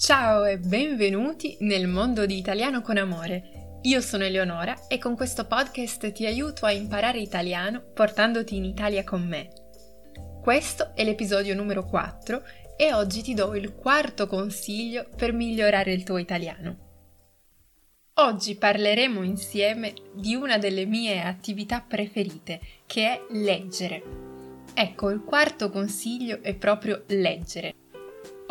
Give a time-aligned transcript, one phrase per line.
[0.00, 3.78] Ciao e benvenuti nel mondo di Italiano con Amore.
[3.82, 9.04] Io sono Eleonora e con questo podcast ti aiuto a imparare italiano portandoti in Italia
[9.04, 9.50] con me.
[10.40, 12.42] Questo è l'episodio numero 4
[12.78, 16.78] e oggi ti do il quarto consiglio per migliorare il tuo italiano.
[18.14, 24.02] Oggi parleremo insieme di una delle mie attività preferite, che è leggere.
[24.72, 27.79] Ecco, il quarto consiglio è proprio leggere.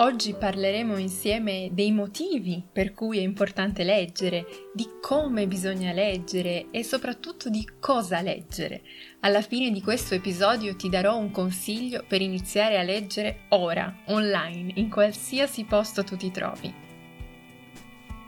[0.00, 6.84] Oggi parleremo insieme dei motivi per cui è importante leggere, di come bisogna leggere e
[6.84, 8.82] soprattutto di cosa leggere.
[9.20, 14.74] Alla fine di questo episodio ti darò un consiglio per iniziare a leggere ora, online,
[14.76, 16.72] in qualsiasi posto tu ti trovi.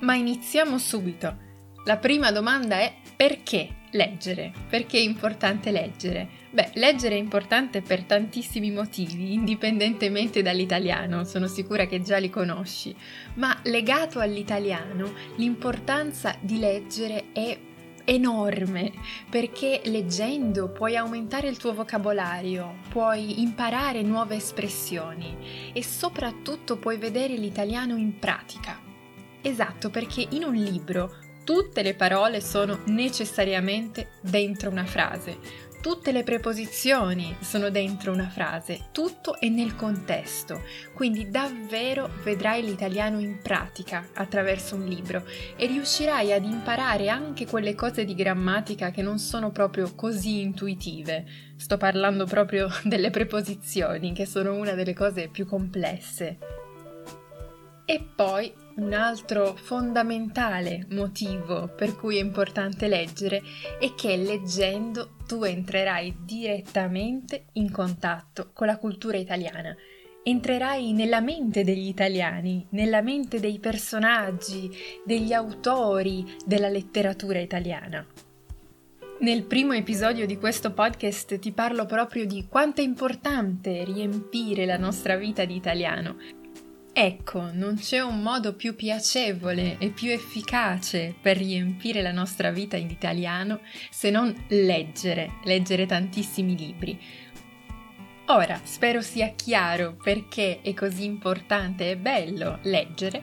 [0.00, 1.36] Ma iniziamo subito.
[1.84, 4.52] La prima domanda è perché leggere?
[4.68, 6.28] Perché è importante leggere?
[6.50, 12.94] Beh, leggere è importante per tantissimi motivi, indipendentemente dall'italiano, sono sicura che già li conosci,
[13.34, 17.58] ma legato all'italiano l'importanza di leggere è
[18.08, 18.90] enorme
[19.28, 27.36] perché leggendo puoi aumentare il tuo vocabolario, puoi imparare nuove espressioni e soprattutto puoi vedere
[27.36, 28.80] l'italiano in pratica.
[29.42, 31.14] Esatto, perché in un libro
[31.48, 38.88] tutte le parole sono necessariamente dentro una frase, Tutte le preposizioni sono dentro una frase,
[38.90, 40.60] tutto è nel contesto,
[40.92, 45.24] quindi davvero vedrai l'italiano in pratica attraverso un libro
[45.56, 51.24] e riuscirai ad imparare anche quelle cose di grammatica che non sono proprio così intuitive.
[51.56, 56.38] Sto parlando proprio delle preposizioni, che sono una delle cose più complesse.
[57.84, 63.42] E poi un altro fondamentale motivo per cui è importante leggere
[63.78, 69.74] è che leggendo tu entrerai direttamente in contatto con la cultura italiana.
[70.22, 74.70] Entrerai nella mente degli italiani, nella mente dei personaggi,
[75.04, 78.06] degli autori della letteratura italiana.
[79.20, 84.76] Nel primo episodio di questo podcast ti parlo proprio di quanto è importante riempire la
[84.76, 86.16] nostra vita di italiano
[87.00, 92.76] Ecco, non c'è un modo più piacevole e più efficace per riempire la nostra vita
[92.76, 97.00] in italiano se non leggere, leggere tantissimi libri.
[98.26, 103.22] Ora, spero sia chiaro perché è così importante e bello leggere.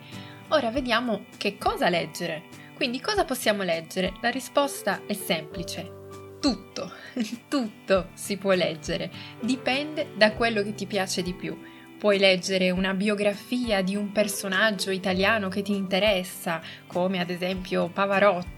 [0.51, 2.43] Ora vediamo che cosa leggere.
[2.75, 4.13] Quindi cosa possiamo leggere?
[4.21, 6.37] La risposta è semplice.
[6.39, 6.93] Tutto,
[7.49, 11.73] tutto si può leggere, dipende da quello che ti piace di più
[12.05, 18.54] Puoi leggere una biografia di un personaggio italiano che ti interessa, come ad esempio Pavarotti,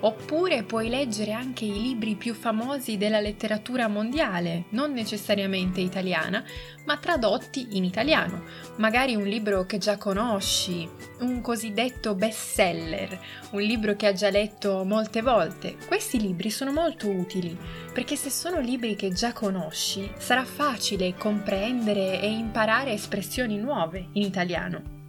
[0.00, 6.44] oppure puoi leggere anche i libri più famosi della letteratura mondiale, non necessariamente italiana,
[6.84, 8.44] ma tradotti in italiano.
[8.76, 10.88] Magari un libro che già conosci,
[11.20, 13.18] un cosiddetto bestseller,
[13.50, 15.76] un libro che hai già letto molte volte.
[15.86, 17.56] Questi libri sono molto utili
[17.92, 24.22] perché se sono libri che già conosci, sarà facile comprendere e imparare espressioni nuove in
[24.22, 25.03] italiano.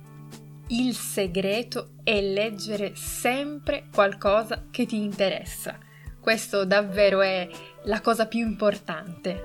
[0.69, 5.77] Il segreto è leggere sempre qualcosa che ti interessa.
[6.19, 7.47] Questo davvero è
[7.83, 9.43] la cosa più importante.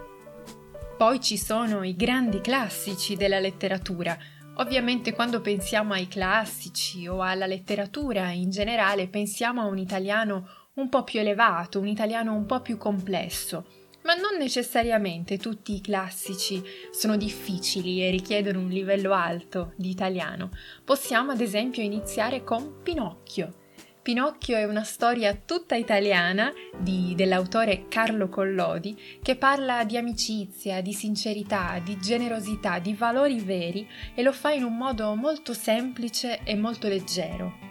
[0.96, 4.16] Poi ci sono i grandi classici della letteratura.
[4.56, 10.88] Ovviamente quando pensiamo ai classici o alla letteratura in generale pensiamo a un italiano un
[10.88, 13.66] po' più elevato, un italiano un po' più complesso.
[14.10, 16.60] Ma non necessariamente tutti i classici
[16.90, 20.50] sono difficili e richiedono un livello alto di italiano.
[20.84, 23.54] Possiamo ad esempio iniziare con Pinocchio.
[24.02, 30.92] Pinocchio è una storia tutta italiana di, dell'autore Carlo Collodi che parla di amicizia, di
[30.92, 36.56] sincerità, di generosità, di valori veri e lo fa in un modo molto semplice e
[36.56, 37.69] molto leggero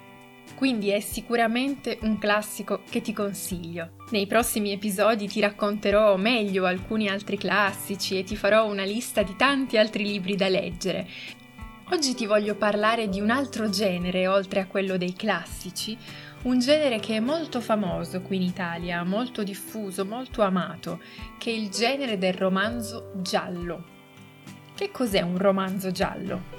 [0.60, 3.92] quindi è sicuramente un classico che ti consiglio.
[4.10, 9.38] Nei prossimi episodi ti racconterò meglio alcuni altri classici e ti farò una lista di
[9.38, 11.08] tanti altri libri da leggere.
[11.92, 15.98] Oggi ti voglio parlare di un altro genere oltre a quello dei classici,
[16.42, 21.00] un genere che è molto famoso qui in Italia, molto diffuso, molto amato,
[21.38, 23.86] che è il genere del romanzo giallo.
[24.76, 26.59] Che cos'è un romanzo giallo?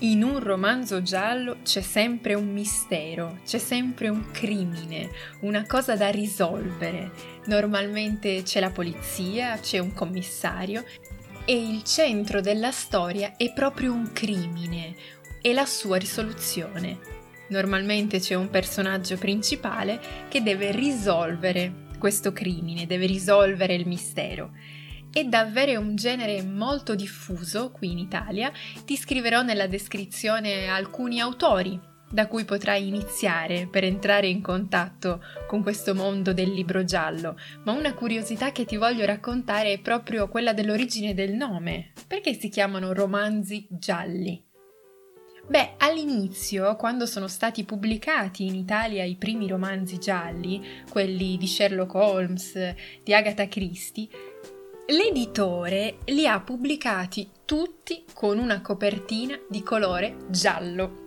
[0.00, 5.10] In un romanzo giallo c'è sempre un mistero, c'è sempre un crimine,
[5.40, 7.10] una cosa da risolvere.
[7.46, 10.84] Normalmente c'è la polizia, c'è un commissario
[11.44, 14.94] e il centro della storia è proprio un crimine
[15.42, 16.98] e la sua risoluzione.
[17.48, 24.52] Normalmente c'è un personaggio principale che deve risolvere questo crimine, deve risolvere il mistero.
[25.10, 28.52] È davvero un genere molto diffuso qui in Italia.
[28.84, 35.62] Ti scriverò nella descrizione alcuni autori da cui potrai iniziare per entrare in contatto con
[35.62, 40.52] questo mondo del libro giallo, ma una curiosità che ti voglio raccontare è proprio quella
[40.52, 41.92] dell'origine del nome.
[42.06, 44.42] Perché si chiamano romanzi gialli?
[45.48, 51.94] Beh, all'inizio, quando sono stati pubblicati in Italia i primi romanzi gialli, quelli di Sherlock
[51.94, 54.08] Holmes, di Agatha Christie,
[54.90, 61.06] l'editore li ha pubblicati tutti con una copertina di colore giallo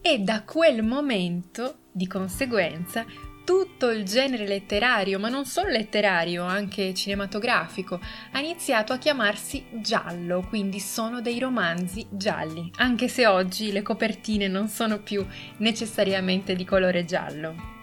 [0.00, 3.04] e da quel momento, di conseguenza,
[3.44, 8.00] tutto il genere letterario, ma non solo letterario, anche cinematografico,
[8.32, 14.48] ha iniziato a chiamarsi giallo, quindi sono dei romanzi gialli, anche se oggi le copertine
[14.48, 15.24] non sono più
[15.58, 17.79] necessariamente di colore giallo.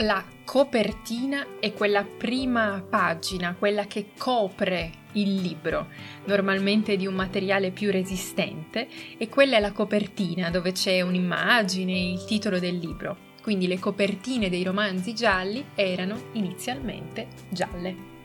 [0.00, 5.88] La copertina è quella prima pagina, quella che copre il libro,
[6.26, 8.86] normalmente di un materiale più resistente,
[9.18, 13.26] e quella è la copertina dove c'è un'immagine, il titolo del libro.
[13.42, 18.17] Quindi le copertine dei romanzi gialli erano inizialmente gialle.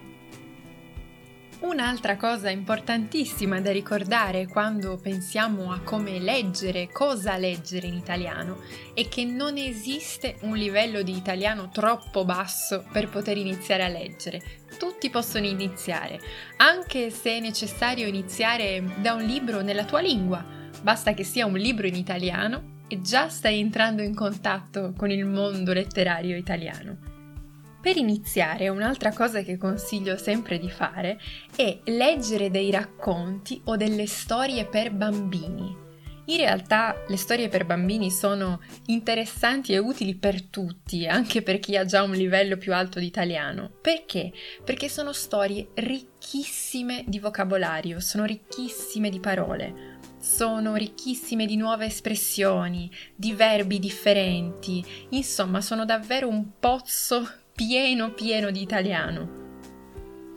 [1.64, 8.60] Un'altra cosa importantissima da ricordare quando pensiamo a come leggere, cosa leggere in italiano,
[8.94, 14.42] è che non esiste un livello di italiano troppo basso per poter iniziare a leggere.
[14.78, 16.20] Tutti possono iniziare,
[16.58, 20.46] anche se è necessario iniziare da un libro nella tua lingua.
[20.82, 25.26] Basta che sia un libro in italiano e già stai entrando in contatto con il
[25.26, 27.13] mondo letterario italiano.
[27.84, 31.20] Per iniziare, un'altra cosa che consiglio sempre di fare
[31.54, 35.76] è leggere dei racconti o delle storie per bambini.
[36.28, 41.76] In realtà le storie per bambini sono interessanti e utili per tutti, anche per chi
[41.76, 43.70] ha già un livello più alto di italiano.
[43.82, 44.32] Perché?
[44.64, 52.90] Perché sono storie ricchissime di vocabolario, sono ricchissime di parole, sono ricchissime di nuove espressioni,
[53.14, 59.42] di verbi differenti, insomma sono davvero un pozzo pieno pieno di italiano.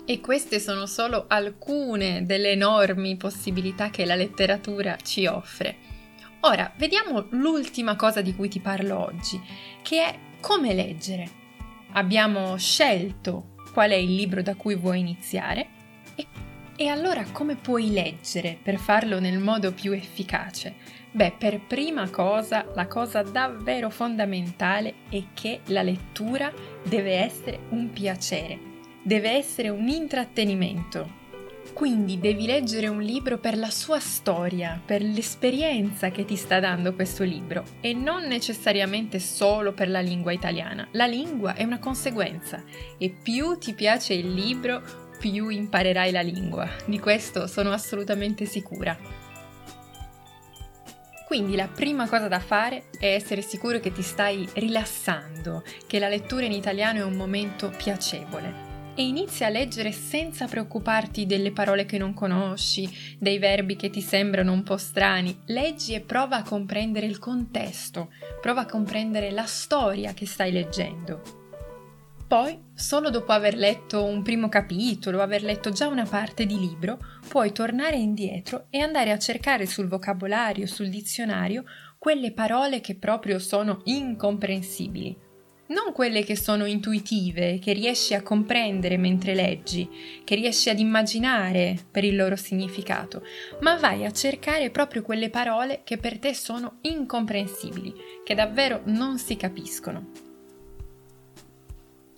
[0.04, 5.76] E queste sono solo alcune delle enormi possibilità che la letteratura ci offre.
[6.40, 9.40] Ora, vediamo l'ultima cosa di cui ti parlo oggi,
[9.82, 11.44] che è come leggere.
[11.92, 15.68] Abbiamo scelto qual è il libro da cui vuoi iniziare
[16.14, 16.26] e,
[16.76, 20.74] e allora come puoi leggere per farlo nel modo più efficace?
[21.16, 26.52] Beh, per prima cosa, la cosa davvero fondamentale è che la lettura
[26.82, 28.58] deve essere un piacere,
[29.02, 31.24] deve essere un intrattenimento.
[31.72, 36.92] Quindi devi leggere un libro per la sua storia, per l'esperienza che ti sta dando
[36.92, 40.86] questo libro e non necessariamente solo per la lingua italiana.
[40.90, 42.62] La lingua è una conseguenza
[42.98, 44.82] e più ti piace il libro,
[45.18, 46.68] più imparerai la lingua.
[46.84, 49.24] Di questo sono assolutamente sicura.
[51.26, 56.08] Quindi la prima cosa da fare è essere sicuro che ti stai rilassando, che la
[56.08, 58.64] lettura in italiano è un momento piacevole.
[58.94, 62.88] E inizia a leggere senza preoccuparti delle parole che non conosci,
[63.18, 65.36] dei verbi che ti sembrano un po' strani.
[65.46, 71.45] Leggi e prova a comprendere il contesto, prova a comprendere la storia che stai leggendo.
[72.26, 76.98] Poi, solo dopo aver letto un primo capitolo, aver letto già una parte di libro,
[77.28, 81.62] puoi tornare indietro e andare a cercare sul vocabolario, sul dizionario,
[81.98, 85.16] quelle parole che proprio sono incomprensibili.
[85.68, 89.88] Non quelle che sono intuitive, che riesci a comprendere mentre leggi,
[90.24, 93.22] che riesci ad immaginare per il loro significato,
[93.60, 99.16] ma vai a cercare proprio quelle parole che per te sono incomprensibili, che davvero non
[99.18, 100.25] si capiscono.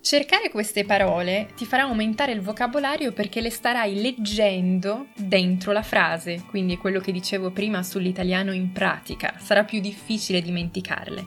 [0.09, 6.45] Cercare queste parole ti farà aumentare il vocabolario perché le starai leggendo dentro la frase,
[6.49, 11.27] quindi è quello che dicevo prima sull'italiano in pratica, sarà più difficile dimenticarle.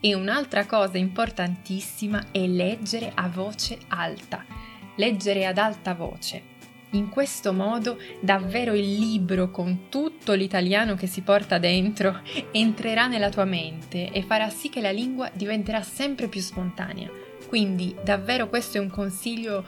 [0.00, 4.42] E un'altra cosa importantissima è leggere a voce alta,
[4.96, 6.42] leggere ad alta voce.
[6.92, 13.28] In questo modo davvero il libro con tutto l'italiano che si porta dentro entrerà nella
[13.28, 17.31] tua mente e farà sì che la lingua diventerà sempre più spontanea.
[17.52, 19.66] Quindi davvero questo è un consiglio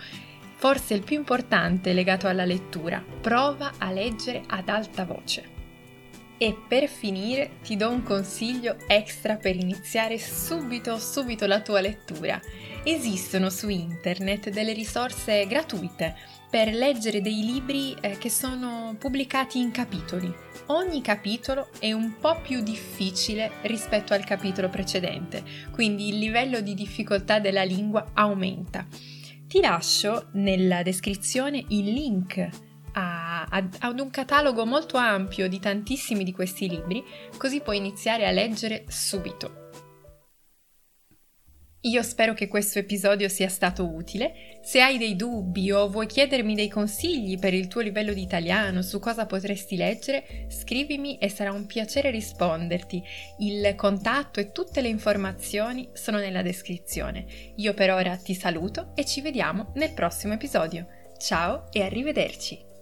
[0.55, 3.05] forse il più importante legato alla lettura.
[3.21, 5.51] Prova a leggere ad alta voce.
[6.39, 12.41] E per finire ti do un consiglio extra per iniziare subito subito la tua lettura.
[12.83, 16.17] Esistono su internet delle risorse gratuite
[16.55, 20.33] per leggere dei libri eh, che sono pubblicati in capitoli.
[20.67, 25.43] Ogni capitolo è un po' più difficile rispetto al capitolo precedente,
[25.73, 28.87] quindi il livello di difficoltà della lingua aumenta.
[29.49, 32.49] Ti lascio nella descrizione il link
[32.93, 37.03] a, a, ad un catalogo molto ampio di tantissimi di questi libri,
[37.37, 39.64] così puoi iniziare a leggere subito.
[41.87, 44.59] Io spero che questo episodio sia stato utile.
[44.63, 48.81] Se hai dei dubbi o vuoi chiedermi dei consigli per il tuo livello di italiano
[48.81, 53.03] su cosa potresti leggere, scrivimi e sarà un piacere risponderti.
[53.41, 57.27] Il contatto e tutte le informazioni sono nella descrizione.
[57.57, 60.87] Io per ora ti saluto e ci vediamo nel prossimo episodio.
[61.19, 62.74] Ciao e arrivederci!